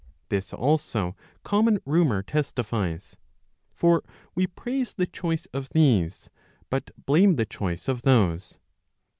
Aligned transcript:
This 0.29 0.51
also 0.51 1.15
common 1.43 1.77
rumour 1.85 2.23
testifies. 2.23 3.17
For 3.75 4.03
we 4.33 4.47
praise 4.47 4.93
the 4.95 5.05
choice 5.05 5.45
of 5.53 5.69
these, 5.73 6.31
but 6.71 6.89
blame 7.05 7.35
the 7.35 7.45
choice 7.45 7.87
of 7.87 8.01
those. 8.01 8.57